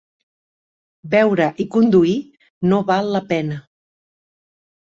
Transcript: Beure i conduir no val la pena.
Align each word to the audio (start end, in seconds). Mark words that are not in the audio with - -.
Beure 1.11 1.47
i 1.63 1.67
conduir 1.75 2.15
no 2.73 2.81
val 2.91 3.15
la 3.17 3.25
pena. 3.33 3.63